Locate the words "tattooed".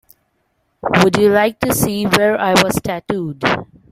2.83-3.43